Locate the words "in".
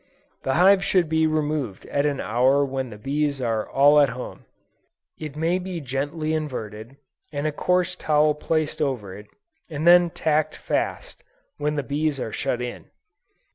12.63-12.89